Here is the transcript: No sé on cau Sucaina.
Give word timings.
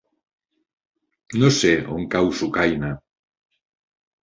No 1.43 1.51
sé 1.59 1.75
on 1.97 2.09
cau 2.17 2.33
Sucaina. 2.41 2.93